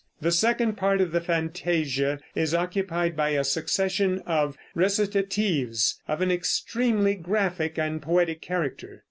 The 0.19 0.31
second 0.31 0.77
part 0.77 0.99
of 0.99 1.11
the 1.11 1.21
fantasia 1.21 2.19
is 2.33 2.55
occupied 2.55 3.15
by 3.15 3.29
a 3.29 3.43
succession 3.43 4.23
of 4.25 4.57
recitatives 4.73 6.01
of 6.07 6.21
an 6.21 6.31
extremely 6.31 7.13
graphic 7.13 7.77
and 7.77 8.01
poetic 8.01 8.41
character. 8.41 8.99